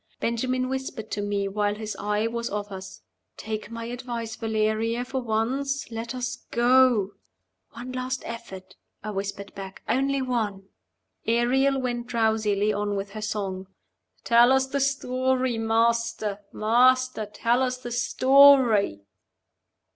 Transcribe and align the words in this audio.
Benjamin 0.19 0.67
whispered 0.67 1.11
to 1.11 1.21
me 1.21 1.47
while 1.47 1.75
his 1.75 1.95
eye 1.99 2.25
was 2.25 2.49
off 2.49 2.71
us, 2.71 3.03
"Take 3.37 3.69
my 3.69 3.85
advice, 3.85 4.35
Valeria, 4.35 5.05
for 5.05 5.21
once; 5.21 5.91
let 5.91 6.15
us 6.15 6.37
go." 6.49 7.11
"One 7.73 7.91
last 7.91 8.23
effort," 8.25 8.75
I 9.03 9.11
whispered 9.11 9.53
back. 9.53 9.83
"Only 9.87 10.19
one!" 10.19 10.69
Ariel 11.27 11.79
went 11.79 12.07
drowsily 12.07 12.73
on 12.73 12.95
with 12.95 13.11
her 13.11 13.21
song 13.21 13.67
"Tell 14.23 14.51
us 14.51 14.65
the 14.65 14.79
story. 14.79 15.59
Master! 15.59 16.39
master! 16.51 17.27
tell 17.27 17.61
us 17.61 17.77
the 17.77 17.91
story." 17.91 19.03